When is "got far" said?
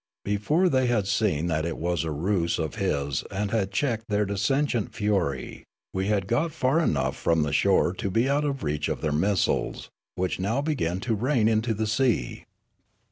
6.25-6.79